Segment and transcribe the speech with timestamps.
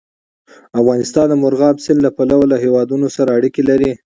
[0.81, 3.91] افغانستان د مورغاب سیند له پلوه له هېوادونو سره اړیکې لري.